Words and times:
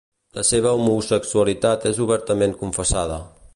La 0.37 0.45
seva 0.51 0.71
homosexualitat 0.77 1.87
és 1.91 2.01
obertament 2.07 2.57
confessada. 2.65 3.23